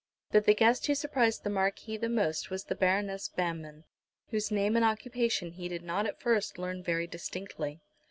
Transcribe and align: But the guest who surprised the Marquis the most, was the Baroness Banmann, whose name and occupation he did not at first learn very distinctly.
But 0.31 0.45
the 0.45 0.55
guest 0.55 0.87
who 0.87 0.95
surprised 0.95 1.43
the 1.43 1.51
Marquis 1.51 1.95
the 1.95 2.09
most, 2.09 2.49
was 2.49 2.63
the 2.63 2.73
Baroness 2.73 3.29
Banmann, 3.29 3.83
whose 4.31 4.49
name 4.49 4.75
and 4.75 4.83
occupation 4.83 5.51
he 5.51 5.67
did 5.69 5.83
not 5.83 6.07
at 6.07 6.19
first 6.19 6.57
learn 6.57 6.81
very 6.81 7.05
distinctly. 7.05 7.81